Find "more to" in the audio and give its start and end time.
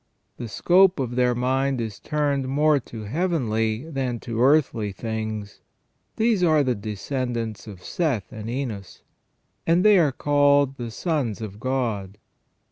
2.47-3.03